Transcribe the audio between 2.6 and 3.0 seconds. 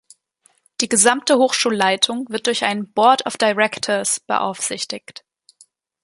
ein